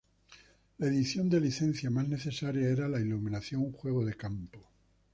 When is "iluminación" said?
2.99-3.71